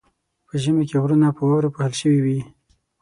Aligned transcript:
په 0.47 0.53
ژمي 0.63 0.83
کې 0.89 0.97
غرونه 1.03 1.27
په 1.37 1.41
واورو 1.47 1.73
پوښل 1.75 1.93
شوي 2.01 2.19
وي. 2.25 2.39